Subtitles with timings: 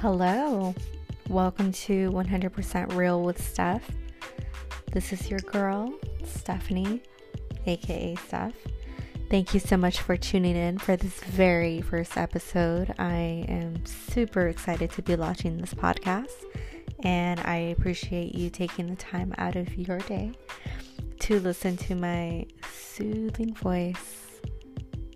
[0.00, 0.74] Hello,
[1.28, 3.86] welcome to 100% Real with Steph.
[4.90, 5.92] This is your girl,
[6.24, 7.02] Stephanie,
[7.66, 8.54] aka Steph.
[9.28, 12.94] Thank you so much for tuning in for this very first episode.
[12.98, 16.46] I am super excited to be launching this podcast,
[17.04, 20.32] and I appreciate you taking the time out of your day
[21.18, 24.40] to listen to my soothing voice.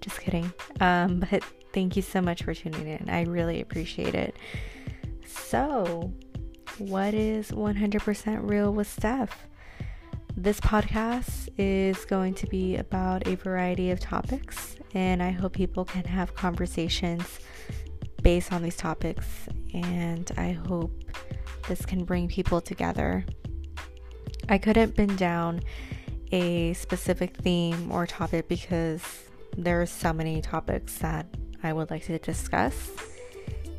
[0.02, 0.52] Just kidding.
[0.82, 1.42] Um, but
[1.72, 3.08] thank you so much for tuning in.
[3.08, 4.36] I really appreciate it.
[5.54, 6.12] So,
[6.78, 9.46] what is 100% Real with Steph?
[10.36, 15.84] This podcast is going to be about a variety of topics, and I hope people
[15.84, 17.38] can have conversations
[18.20, 19.26] based on these topics.
[19.72, 20.90] And I hope
[21.68, 23.24] this can bring people together.
[24.48, 25.60] I couldn't pin down
[26.32, 29.04] a specific theme or topic because
[29.56, 31.26] there are so many topics that
[31.62, 32.90] I would like to discuss.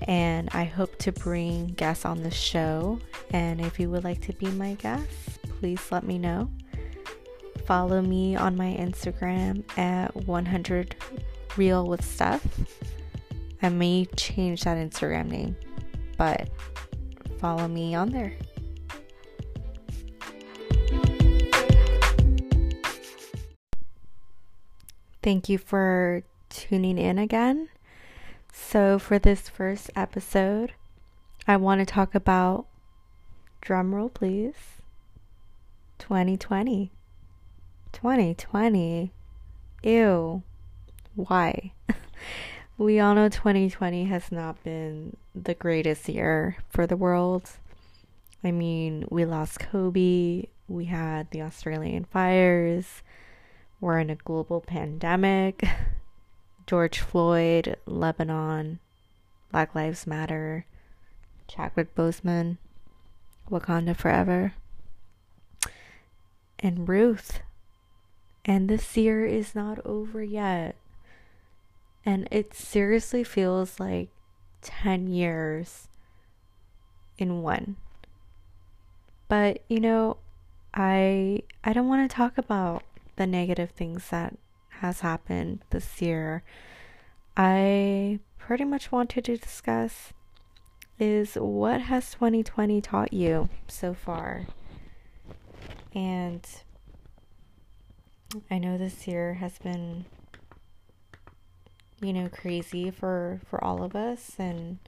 [0.04, 3.00] And I hope to bring guests on the show.
[3.32, 5.08] And if you would like to be my guest,
[5.60, 6.50] please let me know.
[7.66, 10.96] Follow me on my Instagram at 100
[11.58, 12.46] Real with Steph.
[13.62, 15.56] I may change that Instagram name,
[16.18, 16.50] but
[17.40, 18.34] follow me on there.
[25.24, 27.70] Thank you for tuning in again.
[28.58, 30.72] So, for this first episode,
[31.46, 32.66] I want to talk about
[33.62, 34.56] drumroll, please
[36.00, 36.90] 2020.
[37.92, 39.12] 2020.
[39.84, 40.44] Ew.
[41.16, 41.74] Why?
[42.78, 47.50] we all know 2020 has not been the greatest year for the world.
[48.42, 53.04] I mean, we lost Kobe, we had the Australian fires,
[53.82, 55.68] we're in a global pandemic.
[56.68, 58.80] George Floyd, Lebanon,
[59.52, 60.66] Black Lives Matter,
[61.48, 62.58] Chadwick Boseman,
[63.50, 64.54] Wakanda Forever,
[66.60, 67.42] and Ruth.
[68.44, 70.76] And this year is not over yet.
[72.06, 74.10] And it seriously feels like
[74.62, 75.88] 10 years
[77.18, 77.76] in one.
[79.28, 80.18] But, you know,
[80.74, 82.84] I I don't want to talk about
[83.16, 84.38] the negative things that
[84.80, 86.44] has happened this year,
[87.36, 90.14] I pretty much wanted to discuss
[90.98, 94.46] is what has 2020 taught you so far?
[95.94, 96.46] And
[98.50, 100.06] I know this year has been
[102.02, 104.80] you know crazy for for all of us and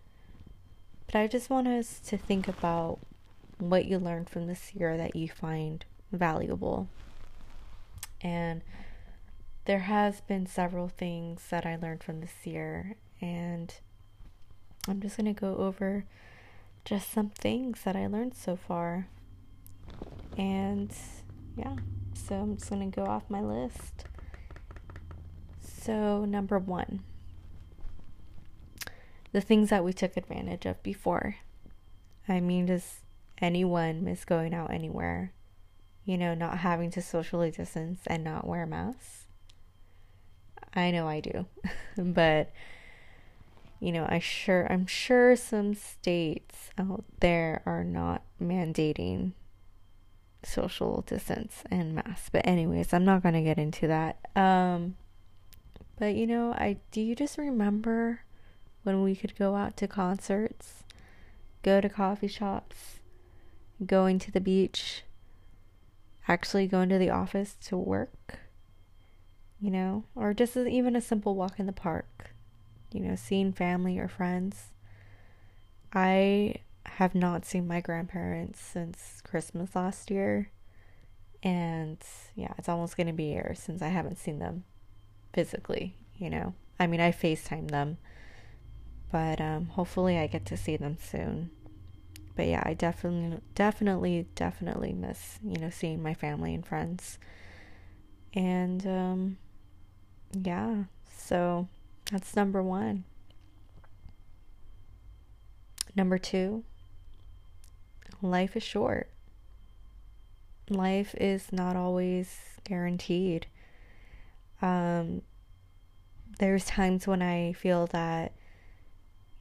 [1.08, 3.00] but I just want us to think about
[3.60, 6.90] what you learned from this year that you find valuable.
[8.22, 8.62] And
[9.68, 13.74] there has been several things that I learned from this year and
[14.88, 16.06] I'm just going to go over
[16.86, 19.10] just some things that I learned so far.
[20.38, 20.90] And
[21.58, 21.76] yeah,
[22.14, 24.06] so I'm just going to go off my list.
[25.60, 27.02] So, number 1.
[29.34, 31.36] The things that we took advantage of before.
[32.30, 33.02] I mean, does
[33.42, 35.34] anyone miss going out anywhere?
[36.06, 39.27] You know, not having to socially distance and not wear masks?
[40.74, 41.46] I know I do.
[41.98, 42.52] but
[43.80, 49.34] you know, I sure I'm sure some states out there are not mandating
[50.44, 52.30] social distance and masks.
[52.32, 54.18] But anyways, I'm not going to get into that.
[54.36, 54.96] Um
[56.00, 58.22] but you know, I do you just remember
[58.84, 60.84] when we could go out to concerts,
[61.64, 63.00] go to coffee shops,
[63.86, 65.04] going to the beach,
[66.28, 68.40] actually going to the office to work?
[69.60, 72.32] You know, or just even a simple walk in the park,
[72.92, 74.74] you know, seeing family or friends.
[75.94, 80.52] I have not seen my grandparents since Christmas last year.
[81.44, 81.98] And
[82.36, 84.64] yeah, it's almost going to be a year since I haven't seen them
[85.34, 86.54] physically, you know.
[86.80, 87.98] I mean, I FaceTime them,
[89.12, 91.52] but um, hopefully I get to see them soon.
[92.36, 97.18] But yeah, I definitely, definitely, definitely miss, you know, seeing my family and friends.
[98.34, 99.38] And um,
[100.34, 100.84] yeah,
[101.18, 101.68] so
[102.12, 103.04] that's number one.
[105.96, 106.64] Number two,
[108.22, 109.10] life is short.
[110.70, 113.48] Life is not always guaranteed.
[114.62, 115.22] Um,
[116.40, 118.34] there's times when I feel that,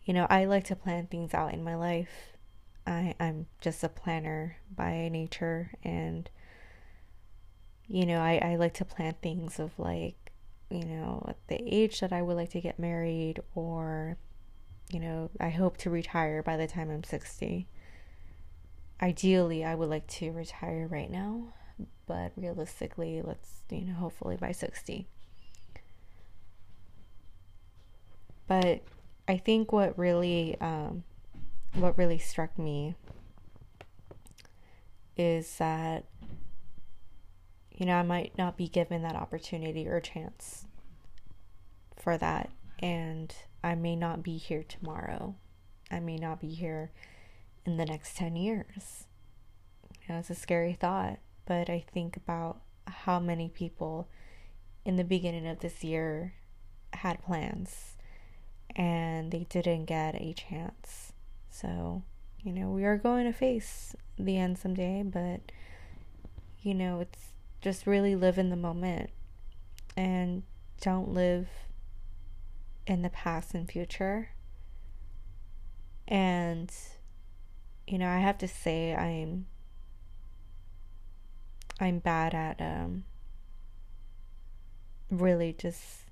[0.05, 2.37] you know, I like to plan things out in my life.
[2.87, 6.31] I, I'm just a planner by nature, and,
[7.89, 10.26] you know, I, I like to plan things of like,
[10.71, 14.19] you know, at the age that I would like to get married or
[14.91, 17.67] you know, I hope to retire by the time I'm 60.
[19.03, 21.53] Ideally, I would like to retire right now,
[22.07, 25.07] but realistically, let's, you know, hopefully by 60.
[28.47, 28.83] But
[29.27, 31.03] I think what really, um,
[31.75, 32.95] what really struck me
[35.17, 36.05] is that,
[37.77, 40.67] you know, I might not be given that opportunity or chance
[41.97, 42.51] for that.
[42.79, 45.35] And I may not be here tomorrow.
[45.91, 46.91] I may not be here
[47.65, 49.07] in the next 10 years.
[49.91, 54.09] You know, it's a scary thought, but I think about how many people
[54.85, 56.35] in the beginning of this year
[56.93, 57.97] had plans
[58.75, 61.13] and they didn't get a chance.
[61.51, 62.03] So,
[62.43, 65.41] you know, we are going to face the end someday, but,
[66.63, 69.11] you know, it's just really live in the moment
[69.97, 70.43] and
[70.81, 71.49] don't live
[72.87, 74.31] in the past and future.
[76.07, 76.73] And,
[77.87, 79.47] you know, I have to say, I'm.
[81.79, 83.05] I'm bad at um,
[85.11, 86.07] really just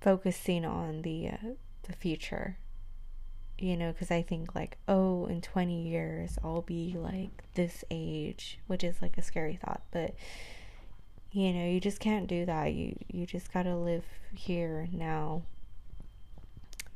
[0.00, 1.48] focusing on the uh,
[1.82, 2.58] the future
[3.58, 8.58] you know because i think like oh in 20 years i'll be like this age
[8.66, 10.14] which is like a scary thought but
[11.36, 12.72] you know you just can't do that.
[12.72, 15.42] You you just got to live here now.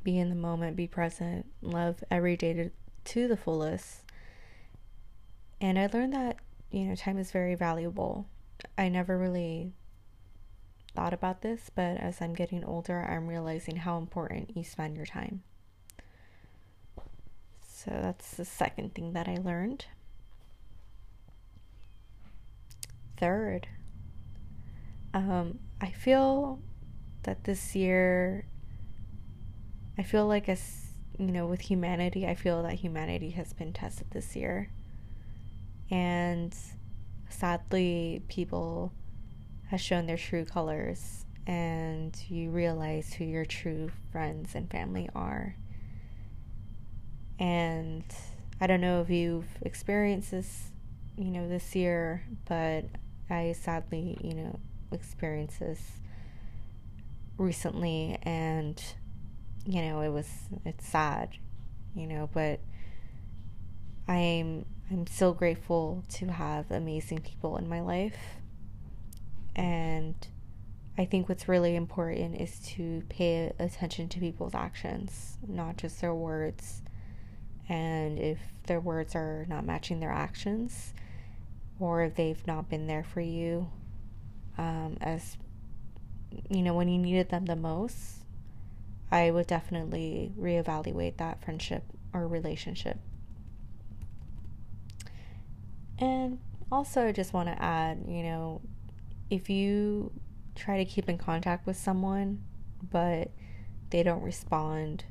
[0.03, 2.69] Be in the moment be present love every day to,
[3.05, 4.03] to the fullest.
[5.59, 6.37] And i learned that
[6.71, 8.25] you know time is very valuable.
[8.79, 9.73] I never really
[10.95, 15.05] thought about this, but as I'm getting older, I'm realizing how important you spend your
[15.05, 15.43] time.
[17.83, 19.85] So that's the second thing that I learned.
[23.17, 23.67] Third,
[25.15, 26.59] um, I feel
[27.23, 28.45] that this year,
[29.97, 34.11] I feel like as you know, with humanity, I feel that humanity has been tested
[34.11, 34.69] this year.
[35.89, 36.55] And
[37.29, 38.93] sadly, people
[39.69, 45.55] has shown their true colors and you realize who your true friends and family are.
[47.41, 48.03] And
[48.61, 50.69] I don't know if you've experienced this,
[51.17, 52.85] you know, this year, but
[53.31, 54.59] I sadly, you know,
[54.91, 55.81] experienced this
[57.37, 58.81] recently and
[59.65, 60.29] you know, it was
[60.65, 61.29] it's sad,
[61.95, 62.59] you know, but
[64.07, 68.19] I'm I'm so grateful to have amazing people in my life
[69.55, 70.15] and
[70.95, 76.13] I think what's really important is to pay attention to people's actions, not just their
[76.13, 76.80] words.
[77.71, 80.93] And if their words are not matching their actions,
[81.79, 83.69] or if they've not been there for you,
[84.57, 85.37] um, as
[86.49, 88.23] you know, when you needed them the most,
[89.11, 91.83] I would definitely reevaluate that friendship
[92.13, 92.97] or relationship.
[95.97, 96.39] And
[96.71, 98.61] also, I just want to add, you know,
[99.29, 100.11] if you
[100.55, 102.43] try to keep in contact with someone
[102.89, 103.31] but
[103.89, 105.03] they don't respond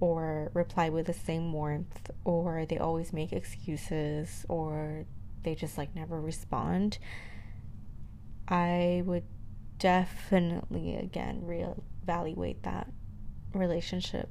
[0.00, 5.04] or reply with the same warmth or they always make excuses or
[5.42, 6.98] they just like never respond
[8.48, 9.24] i would
[9.78, 12.88] definitely again reevaluate that
[13.54, 14.28] relationship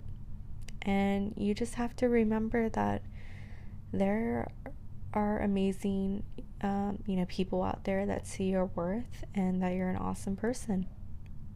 [0.81, 3.01] and you just have to remember that
[3.91, 4.51] there
[5.13, 6.23] are amazing,
[6.61, 10.35] um, you know, people out there that see your worth and that you're an awesome
[10.35, 10.85] person.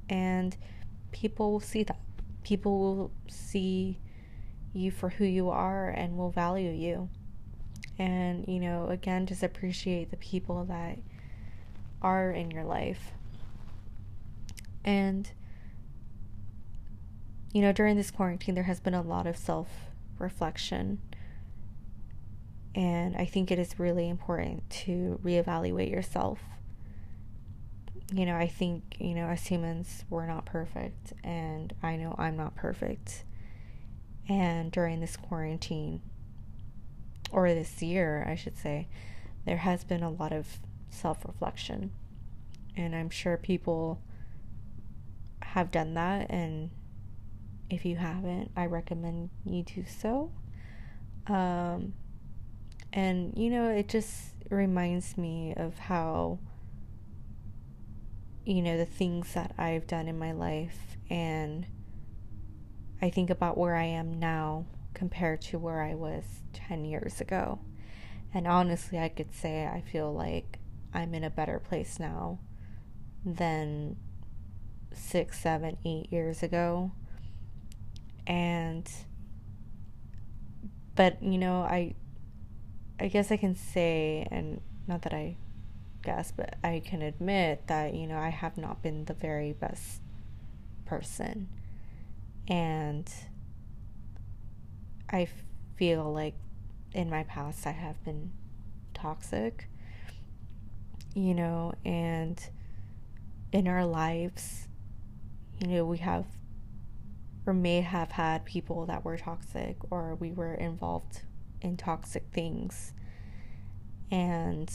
[0.10, 0.58] And
[1.12, 2.00] people will see that.
[2.44, 4.00] People will see
[4.74, 7.10] you for who you are and will value you.
[7.98, 10.98] And, you know, again, just appreciate the people that
[12.02, 13.12] are in your life.
[14.86, 15.30] And,
[17.54, 19.68] you know, during this quarantine, there has been a lot of self
[20.18, 21.00] reflection
[22.76, 26.40] and I think it is really important to reevaluate yourself.
[28.12, 32.36] You know, I think, you know, as humans, we're not perfect, and I know I'm
[32.36, 33.24] not perfect.
[34.28, 36.02] And during this quarantine,
[37.32, 38.88] or this year, I should say,
[39.46, 41.92] there has been a lot of self reflection.
[42.76, 44.02] And I'm sure people
[45.42, 46.30] have done that.
[46.30, 46.72] And
[47.70, 50.32] if you haven't, I recommend you do so.
[51.28, 51.94] Um,
[52.94, 56.40] and, you know, it just reminds me of how,
[58.50, 60.98] you know, the things that I've done in my life.
[61.10, 61.66] And
[63.02, 67.60] I think about where I am now compared to where I was 10 years ago.
[68.34, 70.60] And honestly, I could say I feel like
[70.94, 72.40] I'm in a better place now
[73.26, 73.96] than
[74.94, 76.92] six, seven, eight years ago.
[78.28, 78.90] and
[80.96, 81.96] but you know i
[83.00, 85.36] i guess i can say and not that i
[86.02, 90.02] guess but i can admit that you know i have not been the very best
[90.86, 91.48] person
[92.48, 93.12] and
[95.12, 95.28] i
[95.76, 96.36] feel like
[96.94, 98.32] in my past i have been
[98.94, 99.70] toxic
[101.14, 102.50] you know and
[103.52, 104.68] in our lives
[105.60, 106.26] you know we have
[107.46, 111.24] or may have had people that were toxic or we were involved
[111.62, 112.94] in toxic things.
[114.12, 114.72] And,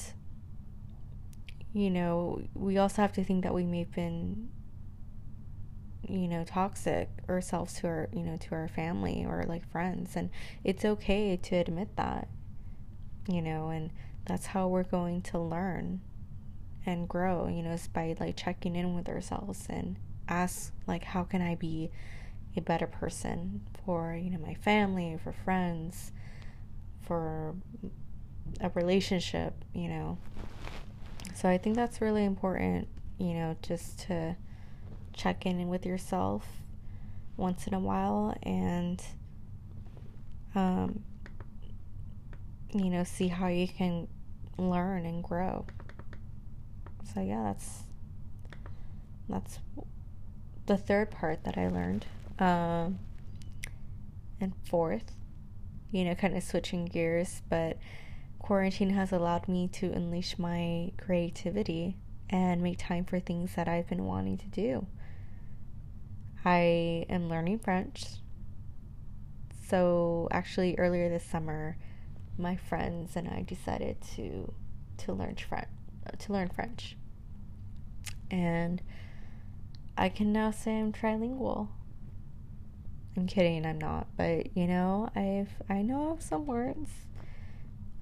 [1.75, 4.49] you know, we also have to think that we may have been,
[6.09, 10.17] you know, toxic ourselves to our, you know, to our family or like friends.
[10.17, 10.31] And
[10.63, 12.29] it's okay to admit that,
[13.29, 13.91] you know, and
[14.25, 16.01] that's how we're going to learn
[16.87, 19.97] and grow, you know, is by like checking in with ourselves and
[20.29, 21.91] ask, like, how can I be
[22.57, 26.13] a better person for you know my family for friends
[27.03, 27.55] for
[28.61, 30.19] a relationship you know
[31.33, 32.89] so i think that's really important
[33.19, 34.37] you know just to
[35.13, 36.45] check in with yourself
[37.37, 39.03] once in a while and
[40.55, 41.03] um
[42.75, 44.09] you know see how you can
[44.59, 45.67] learn and grow.
[47.15, 47.85] So yeah that's
[49.29, 49.59] that's
[50.67, 52.07] the third part that i learned.
[52.39, 52.99] Um,
[54.41, 55.13] and fourth,
[55.93, 57.79] you know, kind of switching gears, but
[58.45, 61.97] quarantine has allowed me to unleash my creativity
[62.29, 64.87] and make time for things that I've been wanting to do.
[66.45, 68.05] I am learning French.
[69.71, 71.79] So actually earlier this summer,
[72.37, 74.53] my friends and I decided to
[74.99, 75.69] to learn French
[76.19, 76.99] to learn French.
[78.31, 78.83] And
[79.97, 81.69] I can now say I'm trilingual.
[83.17, 86.91] I'm kidding, I'm not, but you know, I've I know some words.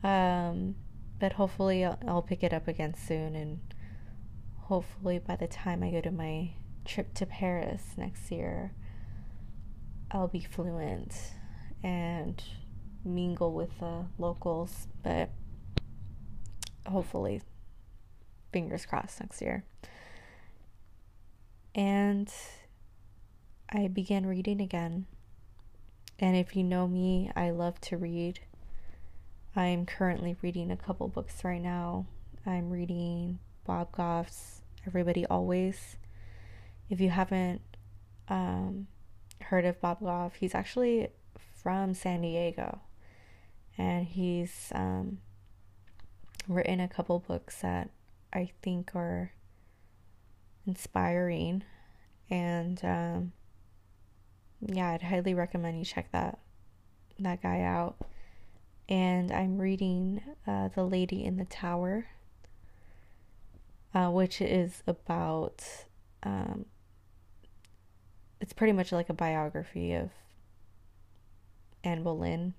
[0.02, 0.74] Um,
[1.20, 3.60] but hopefully I'll, I'll pick it up again soon, and
[4.62, 6.50] hopefully by the time I go to my
[6.84, 8.72] trip to Paris next year,
[10.10, 11.14] I'll be fluent
[11.82, 12.42] and
[13.04, 14.88] mingle with the locals.
[15.02, 15.30] But
[16.86, 17.42] hopefully,
[18.52, 19.64] fingers crossed next year.
[21.74, 22.32] And
[23.70, 25.06] I began reading again.
[26.18, 28.40] And if you know me, I love to read.
[29.54, 32.06] I'm currently reading a couple books right now.
[32.46, 35.96] I'm reading Bob Goff's Everybody Always.
[36.88, 37.60] If you haven't
[38.28, 38.86] um,
[39.42, 41.08] heard of Bob Goff, he's actually
[41.62, 42.80] from San Diego.
[43.76, 45.18] And he's um,
[46.48, 47.90] written a couple books that
[48.32, 49.32] I think are
[50.66, 51.62] inspiring.
[52.30, 53.32] And um,
[54.62, 56.38] yeah, I'd highly recommend you check that
[57.18, 57.96] that guy out.
[58.88, 62.06] And I'm reading uh, The Lady in the Tower,
[63.94, 65.64] uh, which is about.
[66.22, 66.66] Um,
[68.40, 70.10] it's pretty much like a biography of
[71.84, 72.54] Anne Boleyn.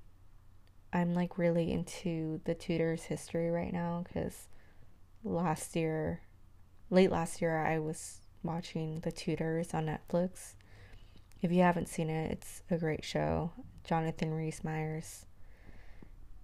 [0.94, 4.48] I'm like really into the Tudors history right now because
[5.24, 6.22] last year,
[6.90, 10.54] late last year, I was watching the Tudors on Netflix
[11.44, 13.52] if you haven't seen it, it's a great show.
[13.84, 15.26] Jonathan Rhys Meyers,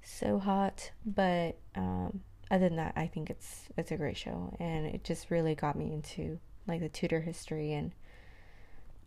[0.03, 0.91] so hot.
[1.06, 5.32] But um, other than that, I think it's it's a great show, and it just
[5.32, 7.91] really got me into like the Tudor history and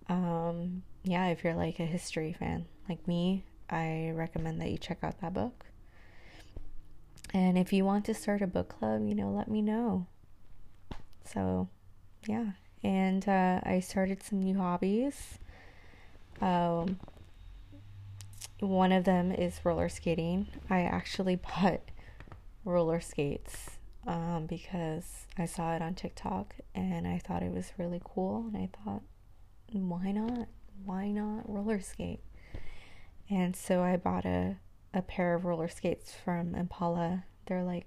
[0.09, 4.99] um, yeah, if you're like a history fan like me, I recommend that you check
[5.03, 5.67] out that book.
[7.33, 10.07] And if you want to start a book club, you know, let me know.
[11.25, 11.69] So,
[12.27, 12.51] yeah.
[12.83, 15.39] And uh, I started some new hobbies.
[16.41, 16.99] Um,
[18.61, 20.47] one of them is roller skating.
[20.71, 21.83] I actually bought
[22.65, 23.71] roller skates
[24.07, 28.47] um, because I saw it on TikTok and I thought it was really cool.
[28.53, 29.03] And I thought,
[29.73, 30.49] why not?
[30.85, 32.21] Why not roller skate?
[33.31, 34.57] And so I bought a,
[34.93, 37.25] a pair of roller skates from Impala.
[37.47, 37.87] They're like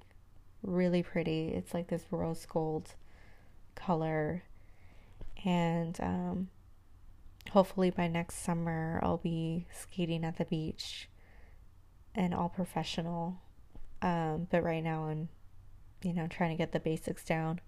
[0.64, 1.50] really pretty.
[1.50, 2.96] It's like this rose gold
[3.76, 4.44] color.
[5.44, 6.48] And um,
[7.56, 11.08] hopefully by next summer I'll be skating at the beach
[12.14, 13.40] and all professional.
[14.02, 15.30] Um, but right now I'm,
[16.04, 17.62] you know, trying to get the basics down.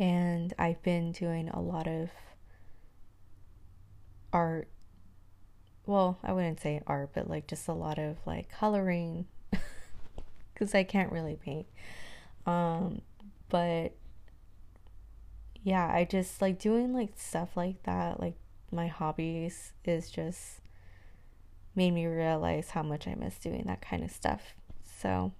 [0.00, 2.10] And I've been doing a lot of
[4.32, 4.66] art.
[5.86, 9.26] Well, I wouldn't say art, but like just a lot of like coloring
[10.52, 11.68] because I can't really paint.
[12.44, 13.02] Um,
[13.50, 13.94] but
[15.66, 18.36] yeah, I just like doing like stuff like that, like
[18.70, 20.60] my hobbies is just
[21.74, 24.54] made me realize how much I miss doing that kind of stuff.
[25.00, 25.32] So,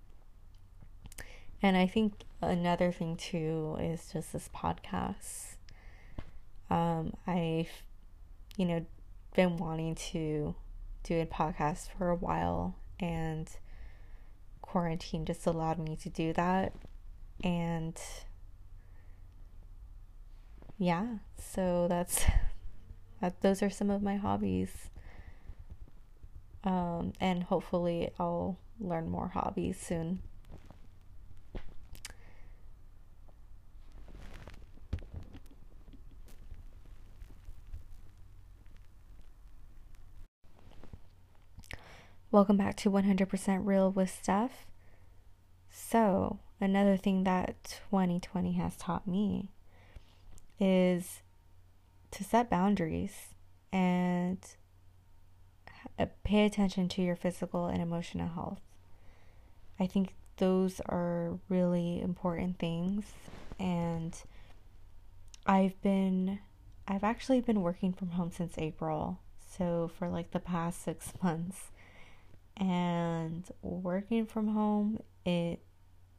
[1.62, 5.59] and I think another thing too is just this podcast.
[6.71, 7.71] Um, I've,
[8.56, 8.85] you know,
[9.37, 10.56] been wanting to
[11.04, 13.49] do a podcast for a while, and
[14.61, 16.73] quarantine just allowed me to do that.
[17.45, 17.97] And
[20.78, 21.06] yeah,
[21.38, 22.25] so that's
[23.21, 24.90] that, those are some of my hobbies.
[26.64, 30.21] Um, and hopefully, I'll learn more hobbies soon.
[42.30, 44.66] Welcome back to 100% Real with Steph.
[45.71, 49.50] So, another thing that 2020 has taught me
[50.58, 51.22] is
[52.12, 53.34] to set boundaries
[53.72, 54.38] and
[55.98, 58.60] uh, pay attention to your physical and emotional health.
[59.78, 63.04] I think those are really important things
[63.58, 64.16] and
[65.46, 66.40] I've been
[66.88, 69.18] I've actually been working from home since April.
[69.58, 71.70] So for like the past 6 months
[72.56, 75.60] and working from home it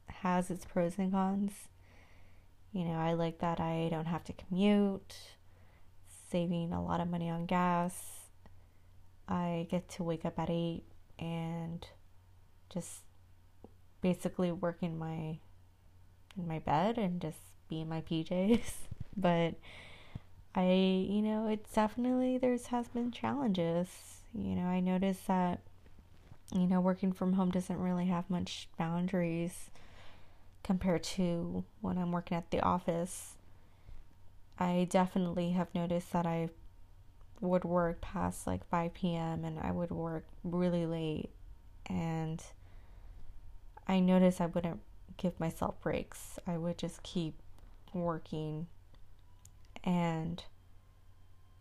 [0.07, 1.67] has its pros and cons.
[2.73, 5.15] You know, I like that I don't have to commute,
[6.29, 8.17] saving a lot of money on gas
[9.27, 10.83] I get to wake up at 8
[11.19, 11.85] and
[12.69, 13.01] just
[14.01, 15.39] basically work in my
[16.37, 18.71] in my bed and just be in my PJs.
[19.15, 19.55] but
[20.55, 20.71] I,
[21.09, 23.87] you know, it's definitely there's has been challenges.
[24.33, 25.61] You know, I noticed that
[26.53, 29.69] you know, working from home doesn't really have much boundaries
[30.67, 33.37] compared to when I'm working at the office.
[34.59, 36.49] I definitely have noticed that I
[37.39, 39.45] would work past like 5 p.m.
[39.45, 41.29] and I would work really late.
[41.85, 42.43] And
[43.87, 44.81] I noticed I wouldn't
[45.15, 46.37] give myself breaks.
[46.45, 47.35] I would just keep
[47.93, 48.67] working.
[49.85, 50.43] And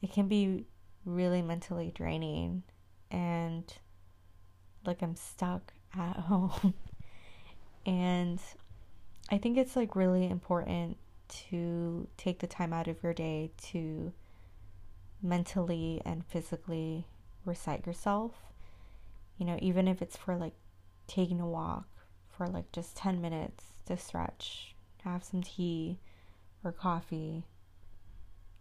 [0.03, 0.65] it can be
[1.05, 2.65] really mentally draining.
[3.09, 3.73] And
[4.85, 6.75] like I'm stuck at home.
[7.85, 8.41] and
[9.31, 10.99] I think it's like really important
[11.49, 14.13] to take the time out of your day to
[15.23, 17.07] mentally and physically
[17.45, 18.35] recite yourself.
[19.37, 20.55] You know, even if it's for like
[21.09, 21.89] taking a walk
[22.37, 25.99] for like just 10 minutes to stretch, have some tea
[26.63, 27.45] or coffee,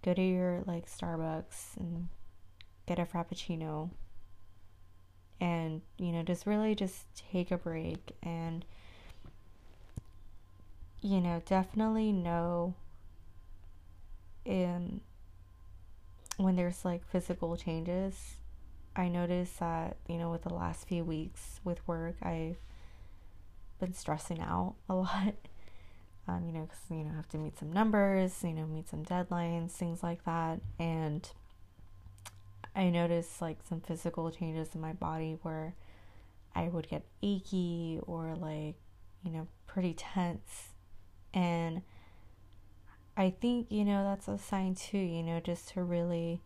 [0.03, 2.07] go to your like Starbucks and
[2.87, 3.89] get a frappuccino
[5.41, 8.63] and you know just really just take a break and
[11.05, 12.73] you know definitely know
[14.43, 15.01] in
[16.37, 18.35] when there's like physical changes,
[18.95, 22.57] I notice that, you know, with the last few weeks with work, I've
[23.79, 25.35] been stressing out a lot.
[26.27, 28.89] Um, you know, because, you know, I have to meet some numbers, you know, meet
[28.89, 30.59] some deadlines, things like that.
[30.79, 31.29] And
[32.75, 35.75] I noticed like some physical changes in my body where
[36.55, 38.75] I would get achy or like,
[39.23, 40.69] you know, pretty tense.
[41.35, 41.81] And
[43.17, 46.41] I think, you know, that's a sign too, you know, just to really,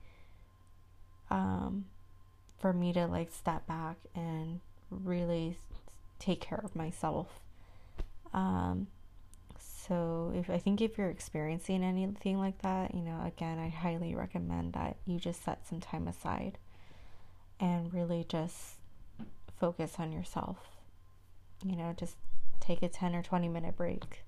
[1.30, 1.86] um,
[2.58, 5.58] for me to like step back and really
[6.18, 7.40] take care of myself.
[8.34, 8.88] Um,
[9.60, 14.14] so if I think if you're experiencing anything like that, you know, again, I highly
[14.16, 16.58] recommend that you just set some time aside
[17.60, 18.76] and really just
[19.60, 20.58] focus on yourself.
[21.66, 22.16] You know, just
[22.60, 24.24] take a 10 or 20 minute break.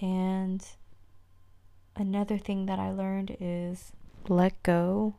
[0.00, 0.64] And
[1.96, 3.92] another thing that I learned is
[4.28, 5.14] let go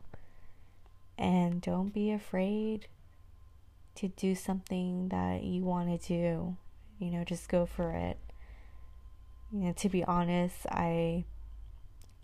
[1.18, 2.88] and don't be afraid
[3.96, 6.56] to do something that you want to do.
[6.98, 8.18] You know, just go for it.
[9.52, 11.24] You know, to be honest, I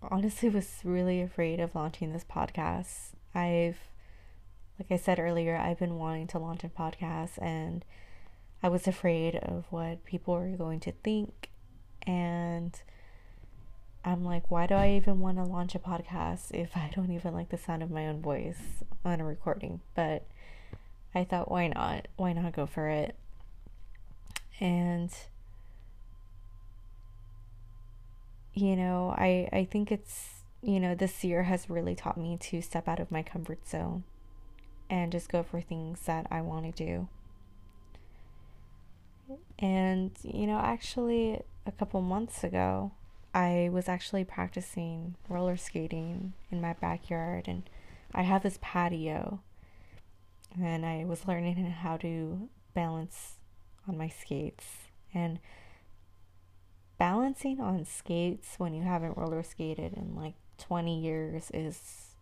[0.02, 3.12] honestly was really afraid of launching this podcast.
[3.34, 3.78] I've,
[4.78, 7.84] like I said earlier, I've been wanting to launch a podcast and
[8.62, 11.48] I was afraid of what people were going to think
[12.06, 12.80] and
[14.04, 17.34] I'm like, why do I even want to launch a podcast if I don't even
[17.34, 19.80] like the sound of my own voice on a recording?
[19.94, 20.24] But
[21.14, 22.08] I thought, why not?
[22.16, 23.16] Why not go for it?
[24.60, 25.10] And
[28.54, 32.62] you know, I I think it's you know, this year has really taught me to
[32.62, 34.04] step out of my comfort zone
[34.88, 37.08] and just go for things that I want to do.
[39.58, 42.92] And you know, actually a couple months ago,
[43.34, 47.68] I was actually practicing roller skating in my backyard, and
[48.14, 49.40] I have this patio,
[50.60, 53.36] and I was learning how to balance
[53.88, 54.66] on my skates.
[55.14, 55.38] And
[56.98, 62.14] balancing on skates when you haven't roller skated in like 20 years is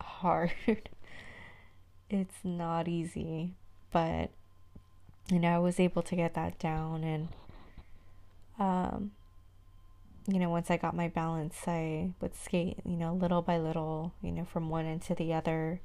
[0.00, 0.52] hard.
[2.10, 3.54] it's not easy,
[3.92, 4.30] but
[5.30, 7.28] you know, I was able to get that down and
[8.58, 9.12] um
[10.28, 14.12] you know, once I got my balance, I would skate, you know, little by little,
[14.22, 15.80] you know, from one end to the other.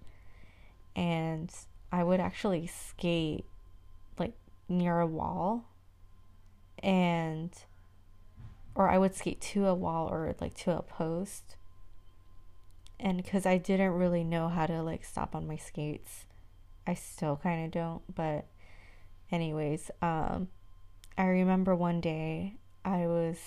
[0.96, 1.54] And
[1.92, 3.46] I would actually skate
[4.18, 4.34] like
[4.68, 5.66] near a wall
[6.82, 7.52] and
[8.74, 11.58] or I would skate to a wall or like to a post.
[13.00, 16.26] And cuz I didn't really know how to like stop on my skates.
[16.88, 18.46] I still kind of don't, but
[19.32, 20.50] anyways, um
[21.18, 23.38] I remember one day I was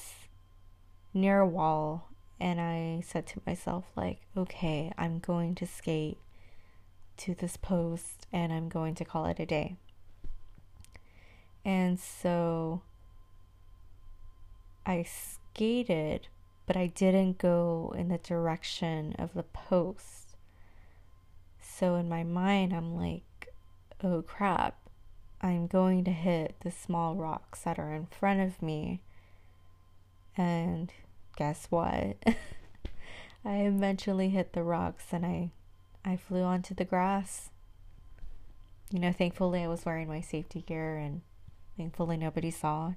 [1.13, 2.09] near a wall
[2.41, 6.19] and I said to myself like, "Okay, I'm going to skate
[7.19, 9.77] to this post and I'm going to call it a day."
[11.65, 12.83] And so
[14.87, 16.29] I skated,
[16.67, 20.37] but I didn't go in the direction of the post.
[21.61, 23.49] So in my mind, I'm like,
[24.03, 24.79] oh crap,
[25.41, 29.01] I'm going to hit the small rocks that are in front of me.
[30.37, 30.93] And
[31.37, 32.17] guess what?
[33.45, 35.51] I eventually hit the rocks and I
[36.05, 37.51] I flew onto the grass.
[38.91, 41.23] You know, thankfully I was wearing my safety gear and
[41.77, 42.93] thankfully nobody saw.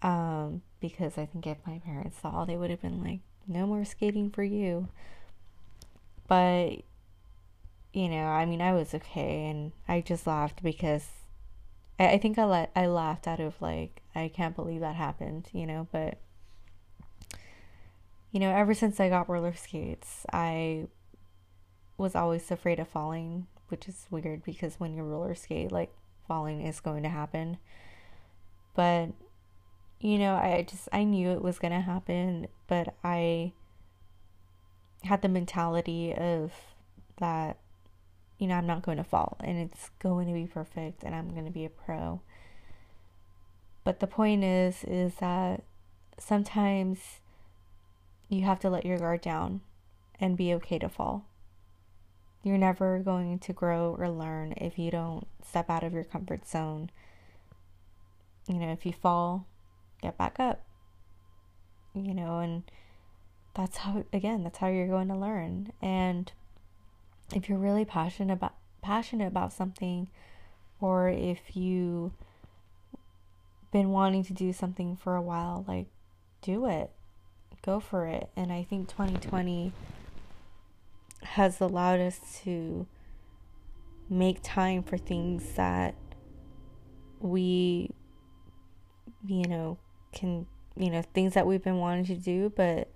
[0.00, 3.84] Um, because I think if my parents saw, they would have been like, no more
[3.84, 4.88] skating for you.
[6.26, 6.82] But,
[7.92, 11.06] you know, I mean, I was okay, and I just laughed because
[11.98, 15.48] I, I think I let I laughed out of like, I can't believe that happened,
[15.52, 16.18] you know, but
[18.30, 20.86] you know, ever since I got roller skates, I
[21.96, 25.94] was always afraid of falling, which is weird because when you roller skate, like
[26.26, 27.58] falling is going to happen.
[28.74, 29.10] But
[30.00, 33.52] you know, I just I knew it was going to happen, but I
[35.04, 36.52] had the mentality of
[37.18, 37.58] that
[38.38, 41.30] you know, I'm not going to fall and it's going to be perfect and I'm
[41.30, 42.20] going to be a pro.
[43.84, 45.62] But the point is is that
[46.18, 47.20] sometimes
[48.28, 49.60] you have to let your guard down
[50.18, 51.26] and be okay to fall.
[52.42, 56.48] You're never going to grow or learn if you don't step out of your comfort
[56.48, 56.90] zone.
[58.48, 59.46] You know, if you fall,
[60.02, 60.62] get back up.
[61.94, 62.64] You know, and
[63.54, 65.72] that's how again, that's how you're going to learn.
[65.80, 66.32] And
[67.34, 70.08] if you're really passionate about passionate about something
[70.80, 72.12] or if you
[73.74, 75.88] been wanting to do something for a while, like
[76.42, 76.92] do it.
[77.60, 78.28] Go for it.
[78.36, 79.72] And I think 2020
[81.22, 82.86] has allowed us to
[84.08, 85.96] make time for things that
[87.18, 87.90] we
[89.26, 89.78] you know
[90.12, 92.92] can you know things that we've been wanting to do but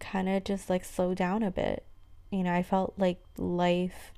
[0.00, 1.86] kind of just like slow down a bit
[2.32, 4.12] you know i felt like life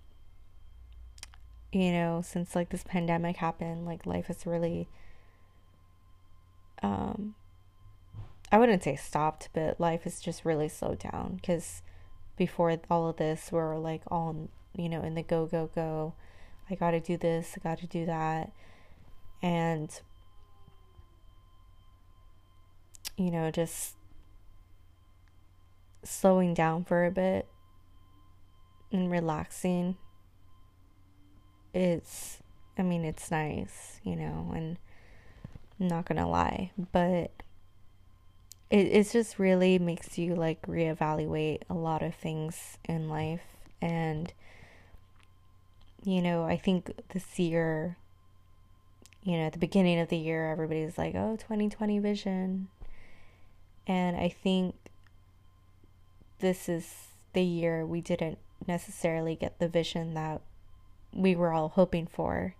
[1.73, 4.89] you know since like this pandemic happened like life has really
[6.85, 7.35] um
[8.53, 11.83] i wouldn't say stopped but life has just really slowed down because
[12.37, 16.15] before all of this we we're like all you know in the go go go
[16.71, 18.53] i gotta do this i gotta do that
[19.43, 20.01] and
[23.17, 23.95] you know, just
[26.03, 27.47] slowing down for a bit
[28.93, 29.97] and relaxing.
[31.73, 32.39] It's,
[32.79, 34.79] I mean, it's nice, you know, and
[35.81, 37.31] I'm not gonna lie, but
[38.71, 43.43] it it just really makes you like reevaluate a lot of things in life
[43.81, 44.33] and
[46.05, 47.97] you know, I think this year
[49.23, 52.69] you know, at the beginning of the year everybody's like, "Oh, 2020 vision."
[53.87, 54.75] And I think
[56.41, 60.43] this is the year we didn't necessarily get the vision that
[61.13, 62.55] we were all hoping for.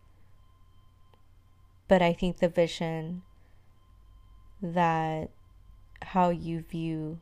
[1.87, 3.23] But I think the vision
[4.63, 5.31] that
[6.03, 7.21] how you view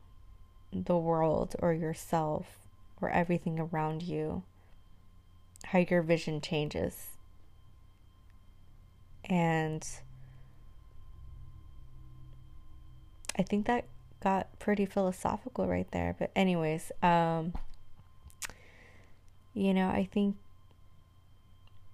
[0.72, 2.58] the world or yourself
[3.00, 4.42] or everything around you,
[5.66, 7.08] how your vision changes.
[9.24, 9.86] And
[13.38, 13.84] I think that
[14.20, 16.14] got pretty philosophical right there.
[16.18, 17.54] But anyways, um
[19.54, 20.36] you know, I think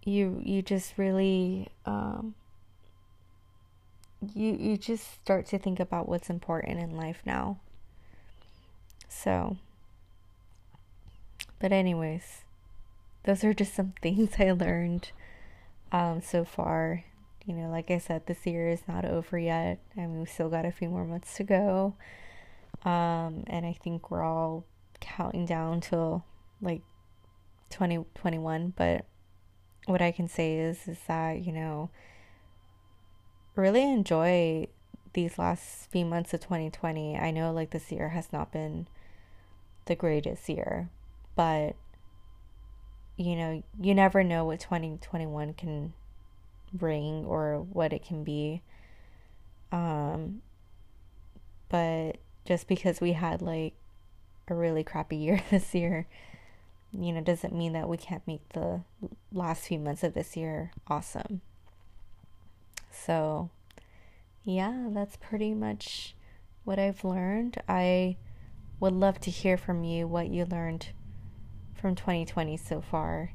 [0.05, 2.35] you you just really um
[4.35, 7.59] you you just start to think about what's important in life now.
[9.09, 9.57] So,
[11.59, 12.43] but anyways,
[13.25, 15.13] those are just some things I learned
[15.93, 17.05] um, so far.
[17.47, 19.81] You know, like I said, this year is not over yet.
[19.97, 21.95] I mean, we still got a few more months to go.
[22.85, 24.65] Um, and I think we're all
[25.01, 26.25] counting down till
[26.61, 26.83] like
[27.71, 28.75] 2021.
[28.77, 29.07] but
[29.87, 31.89] what I can say is, is that, you know,
[33.59, 34.69] really enjoy
[35.13, 37.17] these last few months of 2020.
[37.17, 38.87] I know like this year has not been
[39.87, 40.89] the greatest year,
[41.35, 41.75] but
[43.17, 45.93] you know, you never know what 2021 can
[46.73, 48.63] bring or what it can be.
[49.73, 50.43] Um,
[51.69, 53.75] but just because we had like
[54.47, 56.07] a really crappy year this year,
[56.93, 58.83] you know, doesn't mean that we can't make the
[59.33, 61.41] last few months of this year awesome.
[63.05, 63.51] So,
[64.45, 66.15] yeah, that's pretty much
[66.65, 67.63] what I've learned.
[67.69, 68.17] I
[68.81, 70.89] would love to hear from you what you learned
[71.75, 73.33] from 2020 so far.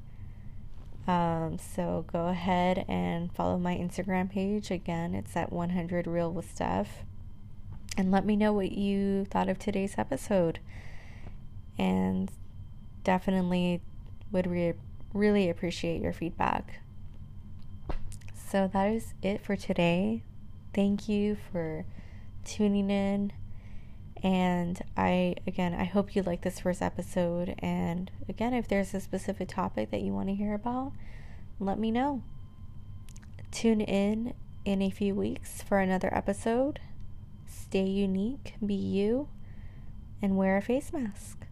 [1.08, 4.72] Um, so go ahead and follow my Instagram page.
[4.72, 7.04] Again, it's at 100 Real with Steph.
[7.98, 10.60] And let me know what you thought of today's episode.
[11.78, 12.32] And
[13.04, 13.82] definitely
[14.32, 14.74] would re-
[15.14, 16.80] really appreciate your feedback.
[18.54, 20.22] So that is it for today.
[20.76, 21.86] Thank you for
[22.46, 23.34] tuning in.
[24.22, 27.56] And I, again, I hope you like this first episode.
[27.58, 30.94] And again, if there's a specific topic that you want to hear about,
[31.60, 32.22] let me know.
[33.50, 34.36] Tune in
[34.66, 36.80] in a few weeks for another episode.
[37.48, 39.30] Stay unique, be you,
[40.22, 41.43] and wear a face mask.